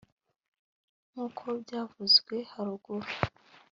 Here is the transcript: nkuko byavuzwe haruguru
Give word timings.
nkuko 1.11 1.45
byavuzwe 1.61 2.35
haruguru 2.51 3.09